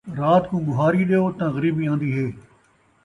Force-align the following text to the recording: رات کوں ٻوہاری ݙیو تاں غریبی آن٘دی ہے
رات 0.19 0.43
کوں 0.49 0.61
ٻوہاری 0.65 1.01
ݙیو 1.09 1.25
تاں 1.37 1.49
غریبی 1.55 1.85
آن٘دی 1.91 2.09
ہے 2.17 2.27